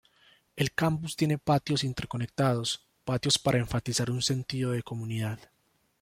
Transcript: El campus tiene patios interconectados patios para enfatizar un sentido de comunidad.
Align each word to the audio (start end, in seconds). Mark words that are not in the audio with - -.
El 0.55 0.73
campus 0.73 1.15
tiene 1.15 1.37
patios 1.37 1.83
interconectados 1.83 2.87
patios 3.05 3.37
para 3.37 3.59
enfatizar 3.59 4.09
un 4.09 4.23
sentido 4.23 4.71
de 4.71 4.81
comunidad. 4.81 5.37